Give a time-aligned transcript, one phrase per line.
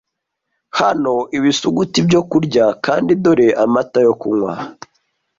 [0.79, 4.53] Hano ibisuguti byo kurya kandi dore amata yo kunywa,